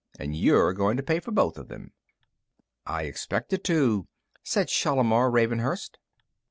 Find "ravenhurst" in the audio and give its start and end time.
5.29-5.99